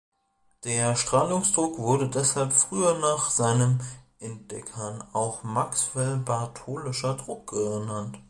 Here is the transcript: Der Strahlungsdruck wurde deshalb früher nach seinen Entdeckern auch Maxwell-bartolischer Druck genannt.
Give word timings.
Der 0.63 0.95
Strahlungsdruck 0.95 1.77
wurde 1.77 2.09
deshalb 2.09 2.53
früher 2.53 2.97
nach 2.97 3.29
seinen 3.29 3.83
Entdeckern 4.19 5.03
auch 5.13 5.43
Maxwell-bartolischer 5.43 7.17
Druck 7.17 7.51
genannt. 7.51 8.19